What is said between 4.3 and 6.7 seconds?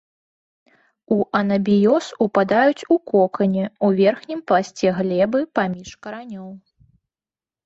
пласце глебы паміж каранёў.